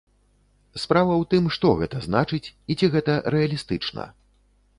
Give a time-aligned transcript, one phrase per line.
[0.83, 4.09] Справа ў тым, што гэта значыць і ці гэта рэалістычна?